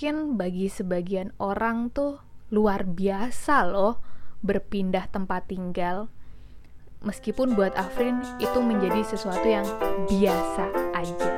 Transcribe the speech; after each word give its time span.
mungkin 0.00 0.40
bagi 0.40 0.72
sebagian 0.72 1.28
orang 1.36 1.92
tuh 1.92 2.24
luar 2.48 2.88
biasa 2.88 3.68
loh 3.68 4.00
berpindah 4.40 5.04
tempat 5.12 5.52
tinggal. 5.52 6.08
Meskipun 7.04 7.52
buat 7.52 7.76
Afrin 7.76 8.16
itu 8.40 8.64
menjadi 8.64 9.04
sesuatu 9.04 9.44
yang 9.44 9.68
biasa 10.08 10.72
aja. 10.96 11.32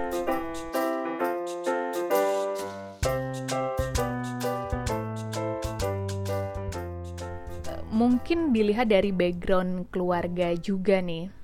Mungkin 7.90 8.54
dilihat 8.54 8.94
dari 8.94 9.10
background 9.10 9.90
keluarga 9.90 10.54
juga 10.54 11.02
nih. 11.02 11.34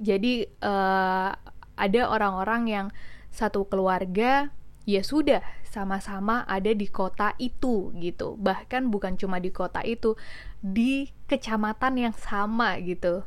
Jadi 0.00 0.48
uh, 0.64 1.28
ada 1.76 2.00
orang-orang 2.08 2.72
yang 2.72 2.86
satu 3.28 3.68
keluarga 3.68 4.48
ya 4.84 5.00
sudah 5.00 5.40
sama-sama 5.64 6.44
ada 6.44 6.70
di 6.70 6.86
kota 6.86 7.32
itu 7.40 7.90
gitu. 7.98 8.36
Bahkan 8.36 8.92
bukan 8.92 9.16
cuma 9.16 9.40
di 9.40 9.50
kota 9.50 9.80
itu 9.82 10.14
di 10.60 11.10
kecamatan 11.26 11.98
yang 11.98 12.14
sama 12.14 12.76
gitu. 12.84 13.24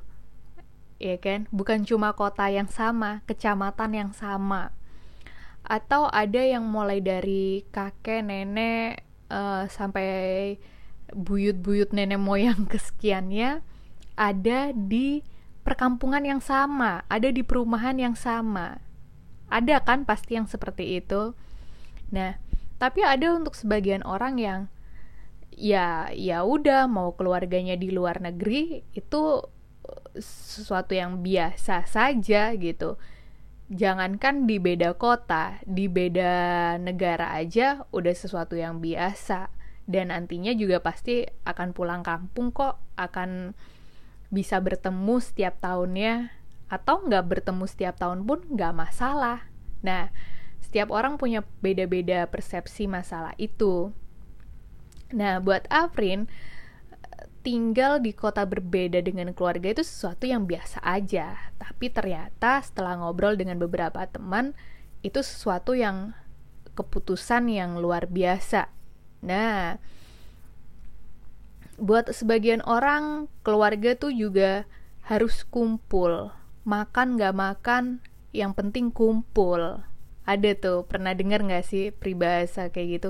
Ya 1.01 1.17
kan? 1.17 1.49
Bukan 1.49 1.85
cuma 1.85 2.13
kota 2.13 2.47
yang 2.49 2.69
sama 2.69 3.25
kecamatan 3.25 3.91
yang 3.93 4.11
sama. 4.13 4.73
Atau 5.67 6.07
ada 6.07 6.39
yang 6.39 6.63
mulai 6.63 7.03
dari 7.03 7.67
kakek 7.73 8.23
nenek 8.23 9.03
uh, 9.27 9.67
sampai 9.67 10.55
buyut-buyut 11.11 11.91
nenek 11.91 12.21
moyang 12.21 12.63
kesekiannya 12.71 13.59
ada 14.17 14.59
di 14.73 15.21
perkampungan 15.67 16.23
yang 16.23 16.39
sama 16.39 17.03
ada 17.11 17.27
di 17.33 17.43
perumahan 17.43 17.99
yang 17.99 18.15
sama. 18.15 18.79
Ada 19.47 19.79
kan 19.83 20.03
pasti 20.03 20.35
yang 20.35 20.47
seperti 20.47 20.99
itu 20.99 21.35
Nah, 22.13 22.39
tapi 22.77 23.01
ada 23.03 23.33
untuk 23.33 23.57
sebagian 23.57 24.05
orang 24.05 24.37
yang 24.37 24.61
ya 25.57 26.13
ya 26.13 26.45
udah 26.45 26.85
mau 26.85 27.17
keluarganya 27.17 27.73
di 27.73 27.89
luar 27.89 28.21
negeri 28.21 28.85
itu 28.93 29.41
sesuatu 30.21 30.93
yang 30.93 31.25
biasa 31.25 31.89
saja 31.89 32.53
gitu. 32.55 33.01
Jangankan 33.67 34.47
di 34.47 34.63
beda 34.63 34.95
kota, 34.95 35.59
di 35.67 35.91
beda 35.91 36.75
negara 36.79 37.35
aja 37.35 37.83
udah 37.91 38.15
sesuatu 38.15 38.55
yang 38.55 38.79
biasa 38.79 39.51
dan 39.87 40.11
nantinya 40.11 40.55
juga 40.55 40.79
pasti 40.79 41.27
akan 41.43 41.75
pulang 41.75 42.03
kampung 42.03 42.55
kok, 42.55 42.79
akan 42.95 43.51
bisa 44.31 44.59
bertemu 44.59 45.19
setiap 45.19 45.59
tahunnya 45.63 46.31
atau 46.67 46.99
nggak 47.07 47.25
bertemu 47.27 47.63
setiap 47.67 47.95
tahun 47.95 48.27
pun 48.27 48.43
nggak 48.51 48.75
masalah. 48.75 49.47
Nah, 49.83 50.11
setiap 50.67 50.91
orang 50.91 51.15
punya 51.15 51.47
beda-beda 51.63 52.27
persepsi 52.27 52.91
masalah 52.91 53.31
itu. 53.39 53.95
Nah, 55.15 55.39
buat 55.39 55.63
Afrin, 55.71 56.27
tinggal 57.39 58.03
di 58.03 58.11
kota 58.11 58.43
berbeda 58.43 58.99
dengan 58.99 59.31
keluarga 59.31 59.71
itu 59.71 59.87
sesuatu 59.87 60.27
yang 60.27 60.43
biasa 60.43 60.83
aja. 60.83 61.55
Tapi 61.55 61.87
ternyata 61.87 62.59
setelah 62.59 62.99
ngobrol 62.99 63.39
dengan 63.39 63.63
beberapa 63.63 64.03
teman, 64.11 64.51
itu 65.07 65.23
sesuatu 65.23 65.71
yang 65.71 66.11
keputusan 66.75 67.47
yang 67.47 67.79
luar 67.79 68.03
biasa. 68.11 68.67
Nah, 69.23 69.79
buat 71.79 72.11
sebagian 72.11 72.59
orang, 72.67 73.31
keluarga 73.47 73.95
tuh 73.95 74.11
juga 74.11 74.67
harus 75.07 75.47
kumpul. 75.47 76.35
Makan 76.67 77.15
gak 77.15 77.31
makan, 77.39 78.03
yang 78.35 78.51
penting 78.51 78.91
kumpul 78.91 79.87
ada 80.27 80.51
tuh 80.59 80.83
pernah 80.83 81.15
dengar 81.15 81.39
nggak 81.39 81.63
sih 81.63 81.95
pribahasa 81.95 82.67
kayak 82.67 82.87
gitu? 82.99 83.09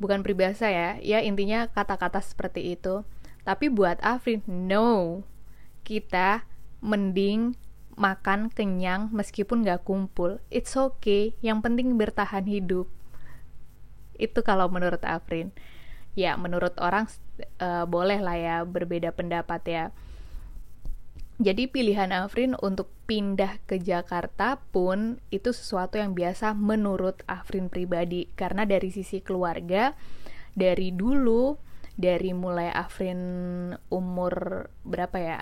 Bukan 0.00 0.24
pribahasa 0.24 0.72
ya 0.72 0.96
ya 1.04 1.20
intinya 1.20 1.68
kata-kata 1.68 2.24
seperti 2.24 2.72
itu. 2.74 3.04
Tapi 3.44 3.68
buat 3.68 4.00
Afrin 4.00 4.40
no. 4.48 5.20
Kita 5.84 6.48
mending 6.80 7.52
makan 7.94 8.48
kenyang 8.48 9.12
meskipun 9.12 9.60
nggak 9.68 9.84
kumpul. 9.84 10.40
It's 10.48 10.72
okay 10.80 11.36
yang 11.44 11.60
penting 11.60 12.00
bertahan 12.00 12.48
hidup. 12.48 12.88
Itu 14.16 14.40
kalau 14.40 14.72
menurut 14.72 15.04
Afrin. 15.04 15.52
Ya 16.16 16.40
menurut 16.40 16.72
orang 16.80 17.04
uh, 17.60 17.84
boleh 17.84 18.24
lah 18.24 18.36
ya 18.40 18.56
berbeda 18.64 19.12
pendapat 19.12 19.60
ya. 19.68 19.84
Jadi 21.42 21.66
pilihan 21.66 22.14
Afrin 22.14 22.54
untuk 22.62 22.93
pindah 23.04 23.60
ke 23.68 23.76
Jakarta 23.80 24.56
pun 24.72 25.20
itu 25.28 25.52
sesuatu 25.52 26.00
yang 26.00 26.16
biasa 26.16 26.56
menurut 26.56 27.20
Afrin 27.28 27.68
pribadi. 27.68 28.32
Karena 28.32 28.64
dari 28.64 28.88
sisi 28.88 29.20
keluarga 29.20 29.92
dari 30.56 30.90
dulu 30.94 31.56
dari 31.94 32.34
mulai 32.34 32.74
Afrin 32.74 33.20
umur 33.92 34.66
berapa 34.82 35.16
ya? 35.20 35.38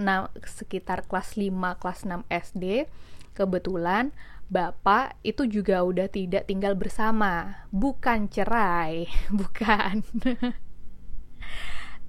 Nah, 0.00 0.32
sekitar 0.42 1.06
kelas 1.06 1.38
5 1.38 1.80
kelas 1.80 2.00
6 2.08 2.26
SD 2.26 2.64
kebetulan 3.34 4.14
bapak 4.46 5.18
itu 5.26 5.48
juga 5.50 5.82
udah 5.82 6.06
tidak 6.06 6.46
tinggal 6.46 6.78
bersama. 6.78 7.66
Bukan 7.74 8.30
cerai 8.30 9.10
bukan. 9.40 10.02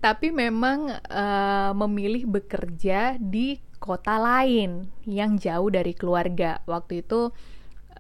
Tapi 0.04 0.30
memang 0.30 1.02
uh, 1.10 1.74
memilih 1.74 2.30
bekerja 2.30 3.18
di 3.18 3.58
kota 3.86 4.18
lain 4.18 4.90
yang 5.06 5.38
jauh 5.38 5.70
dari 5.70 5.94
keluarga. 5.94 6.66
Waktu 6.66 7.06
itu 7.06 7.30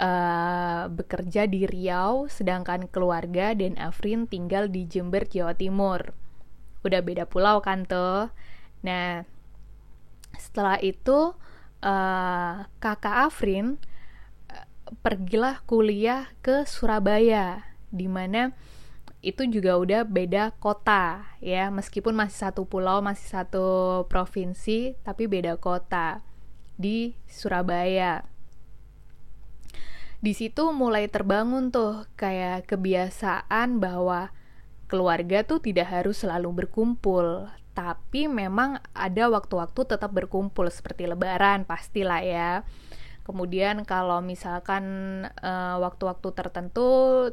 uh, 0.01 0.84
bekerja 0.90 1.46
di 1.46 1.69
Riau, 1.69 2.25
sedangkan 2.25 2.90
keluarga 2.90 3.53
dan 3.53 3.78
Afrin 3.78 4.25
tinggal 4.25 4.68
di 4.74 4.90
Jember, 4.90 5.29
Jawa 5.29 5.53
Timur. 5.53 6.18
Udah 6.81 7.06
beda 7.06 7.29
pulau 7.29 7.62
kan 7.62 7.85
tuh. 7.85 8.34
Nah, 8.81 9.22
setelah 10.41 10.81
itu 10.81 11.38
uh, 11.85 12.56
kakak 12.81 13.29
Afrin 13.29 13.78
uh, 14.50 14.66
pergilah 15.06 15.62
kuliah 15.69 16.34
ke 16.41 16.66
Surabaya, 16.66 17.78
di 17.94 18.09
mana 18.09 18.57
itu 19.25 19.50
juga 19.50 19.81
udah 19.81 20.06
beda 20.06 20.53
kota 20.62 21.25
ya. 21.41 21.74
Meskipun 21.74 22.13
masih 22.13 22.46
satu 22.46 22.69
pulau 22.69 23.02
masih 23.02 23.25
satu 23.25 23.66
provinsi 24.06 24.94
tapi 25.02 25.25
beda 25.25 25.58
kota 25.58 26.22
di 26.78 27.18
Surabaya. 27.25 28.30
Di 30.22 30.38
situ 30.38 30.69
mulai 30.69 31.09
terbangun 31.09 31.74
tuh 31.74 32.06
kayak 32.13 32.69
kebiasaan 32.69 33.81
bahwa 33.81 34.30
keluarga 34.86 35.42
tuh 35.42 35.57
tidak 35.57 35.90
harus 35.90 36.22
selalu 36.22 36.66
berkumpul 36.66 37.50
tapi 37.75 38.31
memang 38.31 38.80
ada 38.96 39.28
waktu-waktu 39.28 39.84
tetap 39.84 40.07
berkumpul 40.16 40.72
seperti 40.72 41.12
lebaran 41.12 41.68
pastilah 41.68 42.24
ya 42.24 42.63
Kemudian 43.25 43.90
kalau 43.90 44.22
misalkan 44.22 44.86
uh, 45.41 45.81
waktu-waktu 45.81 46.30
tertentu 46.30 46.90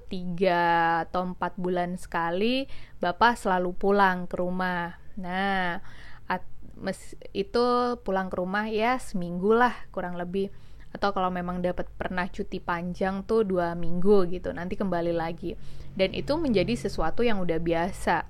tiga 0.09 1.05
atau 1.05 1.37
empat 1.37 1.61
bulan 1.61 2.01
sekali, 2.01 2.65
bapak 2.97 3.37
selalu 3.37 3.77
pulang 3.77 4.25
ke 4.25 4.41
rumah. 4.41 4.97
Nah, 5.21 5.85
at, 6.33 6.49
mes, 6.81 7.13
itu 7.37 7.65
pulang 8.01 8.33
ke 8.33 8.41
rumah 8.41 8.73
ya 8.73 8.97
seminggu 8.97 9.53
lah 9.53 9.77
kurang 9.93 10.17
lebih. 10.17 10.49
Atau 10.97 11.13
kalau 11.13 11.29
memang 11.29 11.61
dapat 11.61 11.85
pernah 11.93 12.25
cuti 12.25 12.57
panjang 12.57 13.29
tuh 13.29 13.45
dua 13.45 13.77
minggu 13.77 14.33
gitu, 14.33 14.49
nanti 14.49 14.81
kembali 14.81 15.13
lagi. 15.13 15.61
Dan 15.93 16.17
itu 16.17 16.41
menjadi 16.41 16.73
sesuatu 16.73 17.21
yang 17.21 17.37
udah 17.37 17.61
biasa. 17.61 18.25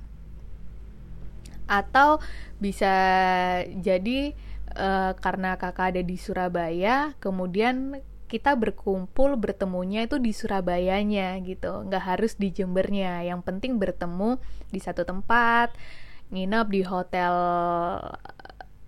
Atau 1.71 2.19
bisa 2.59 2.91
jadi 3.71 4.35
uh, 4.77 5.13
karena 5.17 5.57
kakak 5.61 5.97
ada 5.97 6.03
di 6.03 6.17
Surabaya 6.17 7.13
kemudian 7.21 8.01
kita 8.33 8.57
berkumpul 8.57 9.37
bertemunya 9.37 10.09
itu 10.09 10.17
di 10.17 10.33
Surabayanya 10.33 11.37
gitu. 11.45 11.85
Nggak 11.85 12.17
harus 12.17 12.33
di 12.41 12.49
Jembernya. 12.49 13.21
Yang 13.21 13.45
penting 13.45 13.77
bertemu 13.77 14.41
di 14.73 14.81
satu 14.81 15.05
tempat 15.05 15.77
nginep 16.33 16.67
di 16.73 16.81
hotel 16.89 17.37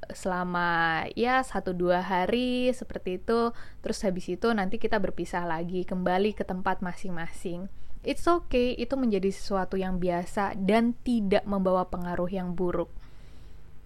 selama 0.09 1.05
ya 1.13 1.45
satu 1.45 1.77
dua 1.77 2.01
hari 2.01 2.73
seperti 2.73 3.21
itu. 3.21 3.53
Terus 3.85 4.01
habis 4.01 4.33
itu 4.33 4.49
nanti 4.57 4.81
kita 4.81 4.97
berpisah 4.97 5.45
lagi 5.45 5.85
kembali 5.85 6.33
ke 6.33 6.49
tempat 6.49 6.81
masing-masing. 6.81 7.69
It's 8.01 8.25
okay 8.25 8.73
itu 8.81 8.97
menjadi 8.97 9.29
sesuatu 9.29 9.77
yang 9.77 10.01
biasa 10.01 10.57
dan 10.57 10.97
tidak 11.05 11.45
membawa 11.45 11.85
pengaruh 11.93 12.33
yang 12.33 12.57
buruk. 12.57 12.89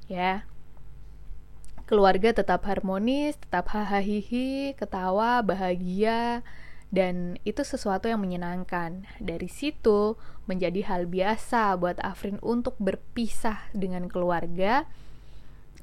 Ya 0.06 0.46
keluarga 1.88 2.36
tetap 2.36 2.68
harmonis, 2.68 3.40
tetap 3.40 3.72
hahaha, 3.72 4.76
ketawa, 4.76 5.40
bahagia, 5.40 6.44
dan 6.92 7.40
itu 7.48 7.64
sesuatu 7.64 8.12
yang 8.12 8.20
menyenangkan. 8.20 9.08
Dari 9.16 9.48
situ 9.48 10.20
menjadi 10.44 10.84
hal 10.84 11.08
biasa 11.08 11.80
buat 11.80 11.96
Afrin 12.04 12.36
untuk 12.44 12.76
berpisah 12.76 13.72
dengan 13.72 14.12
keluarga 14.12 14.84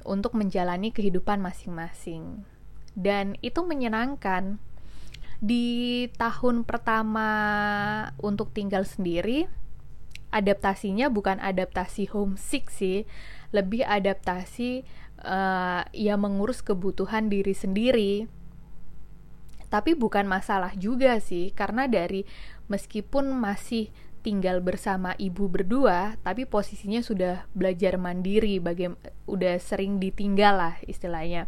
untuk 0.06 0.38
menjalani 0.38 0.94
kehidupan 0.94 1.42
masing-masing. 1.42 2.46
Dan 2.94 3.34
itu 3.42 3.66
menyenangkan. 3.66 4.62
di 5.36 6.08
tahun 6.16 6.64
pertama 6.64 7.28
untuk 8.16 8.56
tinggal 8.56 8.88
sendiri 8.88 9.44
adaptasinya 10.32 11.12
bukan 11.12 11.38
adaptasi 11.40 12.08
homesick 12.08 12.72
sih 12.72 13.04
lebih 13.52 13.84
adaptasi 13.84 14.88
uh, 15.22 15.86
ya 15.94 16.14
mengurus 16.18 16.60
kebutuhan 16.60 17.28
diri 17.30 17.54
sendiri 17.54 18.26
tapi 19.66 19.98
bukan 19.98 20.24
masalah 20.30 20.72
juga 20.78 21.18
sih 21.18 21.50
karena 21.52 21.90
dari 21.90 22.22
meskipun 22.70 23.34
masih 23.34 23.90
tinggal 24.22 24.58
bersama 24.58 25.14
ibu 25.18 25.46
berdua 25.46 26.18
tapi 26.22 26.46
posisinya 26.46 26.98
sudah 26.98 27.46
belajar 27.54 27.94
mandiri 27.98 28.58
bagaimana 28.58 28.98
udah 29.30 29.54
sering 29.62 30.02
ditinggal 30.02 30.54
lah 30.54 30.74
istilahnya 30.86 31.46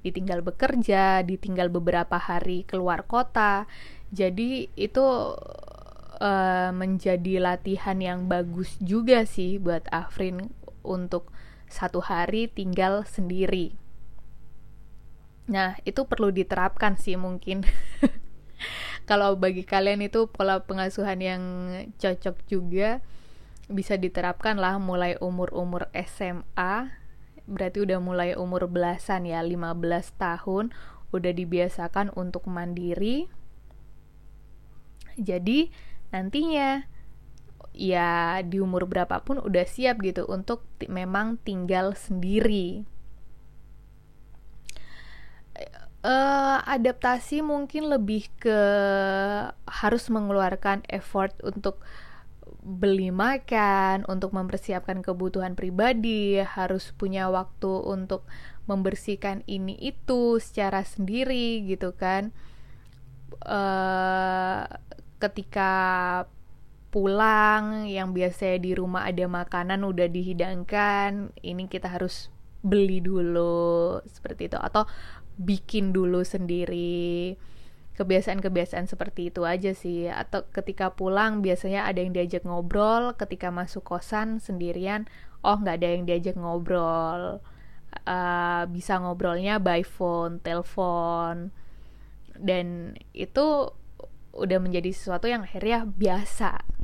ditinggal 0.00 0.40
bekerja, 0.40 1.20
ditinggal 1.24 1.68
beberapa 1.68 2.16
hari 2.16 2.64
keluar 2.64 3.04
kota. 3.04 3.68
Jadi 4.10 4.72
itu 4.74 5.04
uh, 6.20 6.70
menjadi 6.72 7.38
latihan 7.38 7.98
yang 8.00 8.26
bagus 8.26 8.74
juga 8.80 9.28
sih 9.28 9.60
buat 9.60 9.86
Afrin 9.92 10.50
untuk 10.82 11.30
satu 11.70 12.02
hari 12.02 12.50
tinggal 12.50 13.06
sendiri. 13.06 13.78
Nah, 15.46 15.78
itu 15.86 16.04
perlu 16.04 16.34
diterapkan 16.34 16.98
sih 16.98 17.14
mungkin. 17.14 17.62
Kalau 19.08 19.38
bagi 19.38 19.64
kalian 19.64 20.04
itu 20.04 20.28
pola 20.30 20.62
pengasuhan 20.62 21.18
yang 21.22 21.42
cocok 21.98 22.36
juga 22.46 23.00
bisa 23.70 23.94
diterapkan 23.94 24.58
lah 24.58 24.82
mulai 24.82 25.14
umur-umur 25.22 25.86
SMA 25.94 26.90
berarti 27.46 27.82
udah 27.82 27.98
mulai 28.02 28.30
umur 28.34 28.66
belasan 28.66 29.26
ya 29.26 29.42
15 29.42 29.78
tahun 30.18 30.74
udah 31.10 31.32
dibiasakan 31.34 32.14
untuk 32.18 32.46
mandiri 32.50 33.30
jadi 35.18 35.70
nantinya 36.10 36.86
ya 37.74 38.42
di 38.44 38.58
umur 38.58 38.90
berapapun 38.90 39.38
udah 39.40 39.64
siap 39.64 40.02
gitu 40.02 40.26
untuk 40.26 40.66
memang 40.90 41.38
tinggal 41.42 41.94
sendiri 41.94 42.84
uh, 46.04 46.58
adaptasi 46.64 47.44
mungkin 47.44 47.92
lebih 47.92 48.28
ke 48.40 48.60
harus 49.68 50.04
mengeluarkan 50.08 50.84
effort 50.88 51.36
untuk 51.44 51.80
beli 52.60 53.08
makan, 53.08 54.04
untuk 54.04 54.36
mempersiapkan 54.36 55.00
kebutuhan 55.00 55.56
pribadi, 55.56 56.44
harus 56.44 56.92
punya 56.92 57.32
waktu 57.32 57.72
untuk 57.88 58.28
membersihkan 58.68 59.42
ini 59.48 59.74
itu 59.80 60.36
secara 60.36 60.84
sendiri 60.84 61.64
gitu 61.64 61.96
kan. 61.96 62.36
Uh, 63.40 64.68
ketika 65.16 65.72
pulang 66.90 67.86
yang 67.86 68.10
biasanya 68.10 68.58
di 68.58 68.74
rumah 68.74 69.06
ada 69.06 69.24
makanan 69.30 69.86
udah 69.86 70.10
dihidangkan, 70.10 71.30
ini 71.38 71.70
kita 71.70 71.86
harus 71.86 72.34
beli 72.66 72.98
dulu 72.98 74.02
seperti 74.10 74.50
itu. 74.50 74.58
Atau 74.58 74.90
bikin 75.38 75.94
dulu 75.94 76.26
sendiri. 76.26 77.38
Kebiasaan-kebiasaan 77.94 78.90
seperti 78.90 79.30
itu 79.30 79.46
aja 79.46 79.70
sih. 79.70 80.10
Atau 80.10 80.50
ketika 80.50 80.92
pulang 80.92 81.46
biasanya 81.46 81.86
ada 81.86 82.02
yang 82.02 82.10
diajak 82.10 82.42
ngobrol 82.42 83.14
ketika 83.14 83.54
masuk 83.54 83.86
kosan 83.86 84.42
sendirian 84.42 85.06
oh 85.40 85.56
nggak 85.56 85.80
ada 85.80 85.88
yang 85.94 86.04
diajak 86.04 86.34
ngobrol. 86.34 87.40
Uh, 88.06 88.70
bisa 88.70 88.98
ngobrolnya 88.98 89.62
by 89.62 89.86
phone 89.86 90.42
telepon. 90.42 91.54
Dan 92.34 92.98
itu 93.14 93.70
udah 94.30 94.58
menjadi 94.62 94.90
sesuatu 94.94 95.26
yang 95.26 95.42
akhirnya 95.42 95.84
biasa 95.84 96.79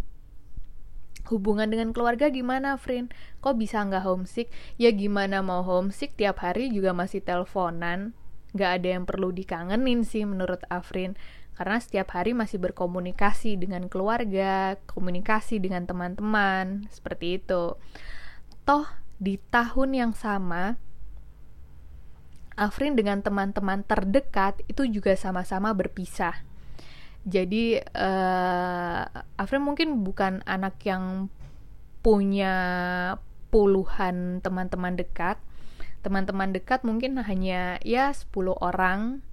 hubungan 1.29 1.71
dengan 1.71 1.91
keluarga 1.91 2.31
gimana, 2.31 2.79
Frin? 2.81 3.11
Kok 3.43 3.59
bisa 3.59 3.83
nggak 3.83 4.07
homesick? 4.07 4.49
Ya 4.81 4.91
gimana 4.95 5.43
mau 5.43 5.63
homesick 5.67 6.15
tiap 6.15 6.43
hari 6.43 6.71
juga 6.71 6.95
masih 6.95 7.23
teleponan 7.23 8.15
nggak 8.57 8.73
ada 8.81 8.89
yang 8.97 9.05
perlu 9.05 9.29
dikangenin 9.37 10.01
sih 10.09 10.25
menurut 10.25 10.65
Afrin 10.73 11.13
karena 11.57 11.77
setiap 11.81 12.13
hari 12.17 12.37
masih 12.37 12.61
berkomunikasi 12.61 13.57
dengan 13.57 13.89
keluarga, 13.89 14.77
komunikasi 14.85 15.57
dengan 15.57 15.89
teman-teman, 15.89 16.85
seperti 16.93 17.41
itu. 17.41 17.81
Toh 18.69 18.85
di 19.17 19.41
tahun 19.49 19.97
yang 19.97 20.13
sama 20.13 20.77
Afrin 22.57 22.93
dengan 22.97 23.25
teman-teman 23.25 23.85
terdekat 23.85 24.65
itu 24.69 24.85
juga 24.89 25.17
sama-sama 25.17 25.73
berpisah. 25.73 26.45
Jadi 27.27 27.83
uh, 27.83 29.03
Afrin 29.35 29.67
mungkin 29.67 30.07
bukan 30.07 30.47
anak 30.47 30.79
yang 30.87 31.27
punya 32.07 32.55
puluhan 33.51 34.39
teman-teman 34.47 34.95
dekat, 34.95 35.43
teman-teman 36.07 36.55
dekat 36.55 36.87
mungkin 36.87 37.19
hanya 37.19 37.83
ya 37.83 38.15
10 38.15 38.31
orang 38.63 39.27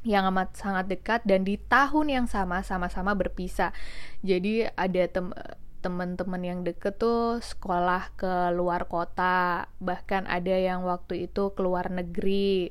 yang 0.00 0.24
amat 0.32 0.56
sangat 0.56 0.88
dekat 0.88 1.20
dan 1.28 1.44
di 1.44 1.60
tahun 1.60 2.06
yang 2.08 2.26
sama 2.30 2.62
sama-sama 2.62 3.12
berpisah. 3.18 3.74
Jadi 4.22 4.64
ada 4.64 5.02
tem 5.10 5.34
teman-teman 5.80 6.44
yang 6.44 6.60
deket 6.60 7.00
tuh 7.00 7.40
sekolah 7.40 8.12
ke 8.14 8.52
luar 8.52 8.84
kota, 8.84 9.64
bahkan 9.80 10.28
ada 10.28 10.52
yang 10.52 10.84
waktu 10.84 11.26
itu 11.28 11.56
keluar 11.56 11.88
negeri. 11.88 12.70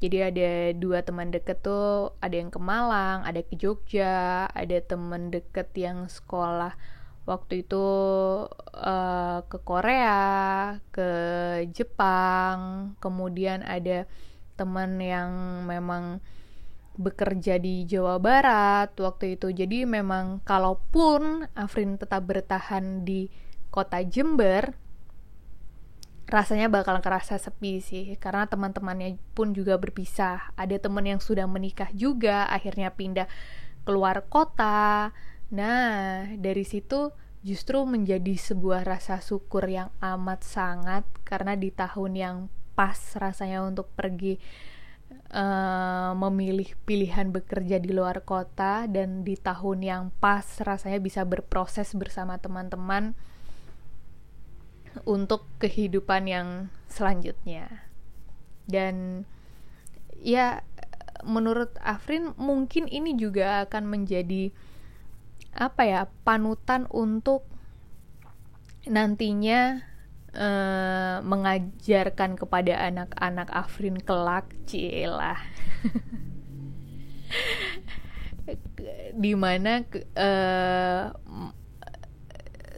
Jadi 0.00 0.18
ada 0.24 0.50
dua 0.72 1.04
teman 1.04 1.28
deket 1.28 1.60
tuh, 1.60 2.16
ada 2.24 2.32
yang 2.32 2.48
ke 2.48 2.56
Malang, 2.56 3.20
ada 3.28 3.44
ke 3.44 3.52
Jogja, 3.54 4.48
ada 4.48 4.76
teman 4.80 5.28
deket 5.28 5.76
yang 5.76 6.08
sekolah 6.08 6.72
waktu 7.28 7.62
itu 7.62 7.84
uh, 8.74 9.38
ke 9.44 9.58
Korea, 9.60 10.80
ke 10.88 11.10
Jepang, 11.70 12.92
kemudian 12.98 13.60
ada 13.60 14.08
teman 14.56 14.96
yang 14.98 15.30
memang 15.68 16.24
bekerja 17.00 17.56
di 17.56 17.84
Jawa 17.84 18.20
Barat 18.20 18.92
waktu 18.98 19.36
itu. 19.36 19.52
Jadi 19.52 19.84
memang 19.84 20.40
kalaupun 20.44 21.48
Afrin 21.56 21.96
tetap 22.00 22.24
bertahan 22.28 23.04
di 23.04 23.28
kota 23.70 24.02
Jember, 24.04 24.74
rasanya 26.30 26.70
bakal 26.70 27.02
kerasa 27.02 27.36
sepi 27.36 27.82
sih. 27.82 28.14
Karena 28.16 28.46
teman-temannya 28.46 29.18
pun 29.34 29.50
juga 29.50 29.76
berpisah. 29.76 30.54
Ada 30.54 30.78
teman 30.78 31.04
yang 31.04 31.20
sudah 31.20 31.44
menikah 31.50 31.90
juga, 31.90 32.46
akhirnya 32.46 32.94
pindah 32.94 33.26
keluar 33.82 34.24
kota. 34.30 35.10
Nah, 35.50 36.30
dari 36.38 36.62
situ 36.62 37.10
justru 37.42 37.82
menjadi 37.82 38.38
sebuah 38.38 38.86
rasa 38.86 39.18
syukur 39.18 39.66
yang 39.66 39.90
amat 39.98 40.46
sangat. 40.46 41.04
Karena 41.26 41.58
di 41.58 41.74
tahun 41.74 42.12
yang 42.14 42.36
pas 42.78 42.96
rasanya 43.18 43.66
untuk 43.66 43.90
pergi 43.92 44.38
uh, 45.34 46.14
memilih 46.14 46.78
pilihan 46.86 47.34
bekerja 47.34 47.82
di 47.82 47.90
luar 47.90 48.22
kota. 48.22 48.86
Dan 48.86 49.26
di 49.26 49.34
tahun 49.34 49.82
yang 49.82 50.02
pas 50.22 50.46
rasanya 50.62 51.02
bisa 51.02 51.26
berproses 51.26 51.90
bersama 51.98 52.38
teman-teman 52.38 53.18
untuk 55.06 55.46
kehidupan 55.62 56.26
yang 56.26 56.48
selanjutnya. 56.90 57.90
Dan 58.66 59.26
ya 60.20 60.62
menurut 61.24 61.76
Afrin 61.80 62.32
mungkin 62.40 62.88
ini 62.88 63.16
juga 63.16 63.66
akan 63.68 63.84
menjadi 63.88 64.52
apa 65.50 65.82
ya 65.82 66.00
panutan 66.22 66.86
untuk 66.88 67.42
nantinya 68.86 69.82
uh, 70.32 71.18
mengajarkan 71.20 72.38
kepada 72.38 72.78
anak-anak 72.86 73.48
Afrin 73.50 73.98
kelak 74.00 74.48
cilah 74.64 75.36
di 79.22 79.32
mana 79.36 79.84
uh, 80.16 81.12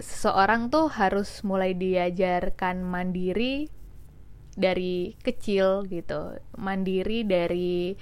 seseorang 0.00 0.72
tuh 0.72 0.88
harus 0.88 1.44
mulai 1.44 1.76
diajarkan 1.76 2.80
mandiri 2.80 3.68
dari 4.56 5.16
kecil 5.20 5.84
gitu. 5.88 6.36
Mandiri 6.56 7.24
dari 7.24 7.96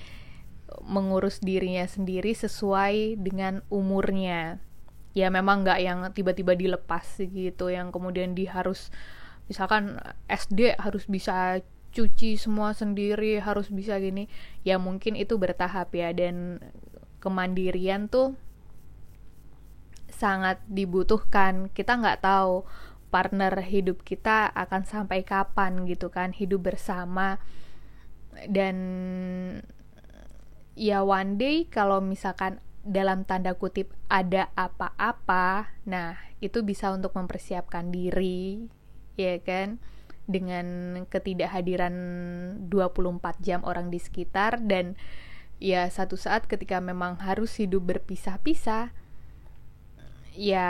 mengurus 0.87 1.43
dirinya 1.43 1.83
sendiri 1.87 2.31
sesuai 2.35 3.19
dengan 3.19 3.63
umurnya. 3.71 4.63
Ya 5.11 5.27
memang 5.27 5.67
nggak 5.67 5.81
yang 5.83 5.99
tiba-tiba 6.15 6.55
dilepas 6.55 7.19
gitu 7.19 7.67
yang 7.67 7.91
kemudian 7.91 8.39
di 8.39 8.47
harus 8.47 8.95
misalkan 9.51 9.99
SD 10.31 10.79
harus 10.79 11.11
bisa 11.11 11.59
cuci 11.91 12.39
semua 12.39 12.71
sendiri 12.71 13.43
harus 13.43 13.67
bisa 13.67 13.99
gini. 13.99 14.31
Ya 14.63 14.79
mungkin 14.79 15.19
itu 15.19 15.35
bertahap 15.35 15.91
ya 15.91 16.15
dan 16.15 16.63
kemandirian 17.19 18.07
tuh 18.07 18.39
sangat 20.21 20.61
dibutuhkan 20.69 21.73
kita 21.73 21.97
nggak 21.97 22.21
tahu 22.21 22.69
partner 23.09 23.65
hidup 23.65 24.05
kita 24.05 24.53
akan 24.53 24.85
sampai 24.85 25.25
kapan 25.25 25.89
gitu 25.89 26.13
kan 26.13 26.37
hidup 26.37 26.69
bersama 26.69 27.41
dan 28.47 28.77
ya 30.77 31.01
one 31.03 31.41
day 31.41 31.65
kalau 31.67 32.05
misalkan 32.05 32.61
dalam 32.81 33.29
tanda 33.29 33.53
kutip 33.57 33.93
ada 34.09 34.49
apa-apa, 34.57 35.69
nah 35.85 36.17
itu 36.41 36.65
bisa 36.65 36.89
untuk 36.97 37.13
mempersiapkan 37.13 37.93
diri, 37.93 38.65
ya 39.21 39.37
kan? 39.45 39.77
Dengan 40.25 40.97
ketidakhadiran 41.11 41.95
24 42.73 43.45
jam 43.45 43.61
orang 43.69 43.93
di 43.93 44.01
sekitar 44.01 44.65
dan 44.65 44.97
ya 45.61 45.85
satu 45.93 46.17
saat 46.17 46.49
ketika 46.49 46.81
memang 46.81 47.21
harus 47.21 47.61
hidup 47.61 47.85
berpisah-pisah, 47.85 48.97
ya 50.35 50.69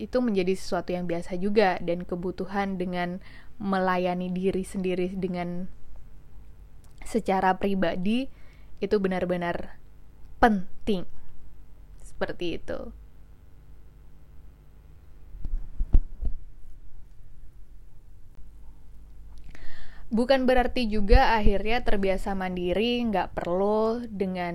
itu 0.00 0.16
menjadi 0.24 0.56
sesuatu 0.56 0.96
yang 0.96 1.04
biasa 1.04 1.36
juga 1.36 1.76
dan 1.84 2.08
kebutuhan 2.08 2.80
dengan 2.80 3.20
melayani 3.60 4.32
diri 4.32 4.64
sendiri 4.64 5.12
dengan 5.12 5.68
secara 7.04 7.60
pribadi 7.60 8.32
itu 8.80 8.96
benar-benar 8.96 9.76
penting. 10.40 11.04
Seperti 12.00 12.56
itu. 12.56 12.96
Bukan 20.10 20.42
berarti 20.42 20.90
juga 20.90 21.38
akhirnya 21.38 21.86
terbiasa 21.86 22.34
mandiri, 22.34 22.98
nggak 23.06 23.30
perlu 23.30 24.02
dengan 24.10 24.54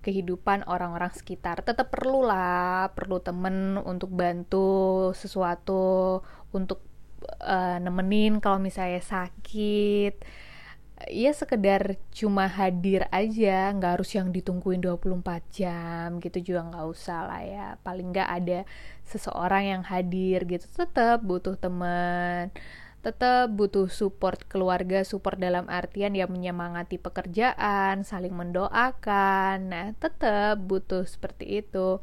kehidupan 0.00 0.64
orang-orang 0.64 1.12
sekitar. 1.12 1.60
Tetap 1.60 1.92
perlu 1.92 2.24
lah, 2.24 2.88
perlu 2.96 3.20
temen 3.20 3.76
untuk 3.84 4.08
bantu 4.16 5.12
sesuatu, 5.12 6.24
untuk 6.56 6.80
uh, 7.44 7.76
nemenin 7.84 8.40
kalau 8.40 8.56
misalnya 8.56 9.04
sakit. 9.04 10.24
Ya 11.12 11.36
sekedar 11.36 12.00
cuma 12.08 12.48
hadir 12.48 13.04
aja 13.12 13.76
nggak 13.76 14.00
harus 14.00 14.16
yang 14.16 14.32
ditungguin 14.32 14.80
24 14.80 15.20
jam 15.52 16.16
gitu 16.16 16.38
juga 16.40 16.60
nggak 16.72 16.86
usah 16.88 17.28
lah 17.28 17.42
ya. 17.44 17.66
Paling 17.84 18.08
nggak 18.08 18.30
ada 18.40 18.58
seseorang 19.04 19.68
yang 19.68 19.82
hadir 19.84 20.48
gitu. 20.48 20.64
Tetap 20.64 21.20
butuh 21.20 21.60
teman 21.60 22.48
tetap 23.04 23.52
butuh 23.52 23.92
support 23.92 24.48
keluarga 24.48 25.04
support 25.04 25.36
dalam 25.36 25.68
artian 25.68 26.16
yang 26.16 26.32
menyemangati 26.32 26.96
pekerjaan 26.96 28.00
saling 28.00 28.32
mendoakan. 28.32 29.68
Nah 29.68 29.86
tetap 30.00 30.64
butuh 30.64 31.04
seperti 31.04 31.60
itu. 31.60 32.00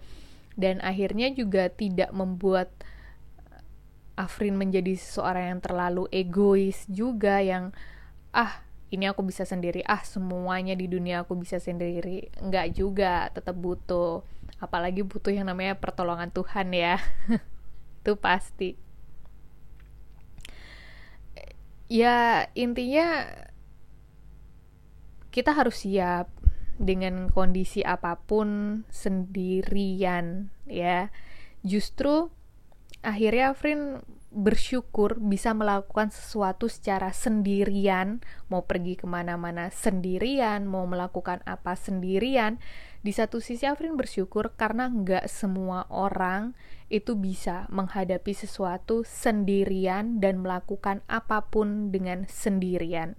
Dan 0.54 0.78
akhirnya 0.86 1.34
juga 1.34 1.74
tidak 1.74 2.14
membuat 2.14 2.70
Afrin 4.14 4.54
menjadi 4.54 4.94
seseorang 4.94 5.58
yang 5.58 5.62
terlalu 5.66 6.06
egois 6.14 6.86
juga 6.86 7.42
yang 7.42 7.74
ah 8.30 8.62
ini 8.94 9.10
aku 9.10 9.26
bisa 9.26 9.42
sendiri. 9.42 9.82
Ah 9.90 10.06
semuanya 10.06 10.78
di 10.78 10.86
dunia 10.86 11.26
aku 11.26 11.34
bisa 11.34 11.58
sendiri. 11.58 12.30
Nggak 12.38 12.78
juga 12.78 13.34
tetap 13.34 13.58
butuh. 13.58 14.22
Apalagi 14.62 15.02
butuh 15.02 15.34
yang 15.34 15.50
namanya 15.50 15.74
pertolongan 15.80 16.30
Tuhan 16.30 16.70
ya. 16.76 17.02
Itu 18.06 18.20
pasti 18.22 18.91
ya 21.92 22.48
intinya 22.56 23.28
kita 25.28 25.52
harus 25.52 25.84
siap 25.84 26.32
dengan 26.80 27.28
kondisi 27.28 27.84
apa 27.84 28.16
pun 28.24 28.82
sendirian 28.88 30.56
ya 30.72 31.12
justru 31.68 32.32
akhirnya 33.04 33.52
Afrin 33.52 34.00
bersyukur 34.32 35.20
bisa 35.20 35.52
melakukan 35.52 36.08
sesuatu 36.08 36.72
secara 36.72 37.12
sendirian, 37.12 38.24
mau 38.48 38.64
pergi 38.64 38.96
ke 38.96 39.04
mana-mana 39.04 39.68
sendirian, 39.68 40.64
mau 40.64 40.88
melakukan 40.88 41.44
apa 41.44 41.76
sendirian. 41.76 42.56
Di 43.02 43.10
satu 43.10 43.42
sisi 43.42 43.66
Afrin 43.66 43.98
bersyukur 43.98 44.54
karena 44.54 44.86
nggak 44.86 45.26
semua 45.26 45.90
orang 45.90 46.54
itu 46.86 47.18
bisa 47.18 47.66
menghadapi 47.74 48.30
sesuatu 48.30 49.02
sendirian 49.02 50.22
dan 50.22 50.46
melakukan 50.46 51.02
apa 51.10 51.50
pun 51.50 51.90
dengan 51.90 52.30
sendirian. 52.30 53.18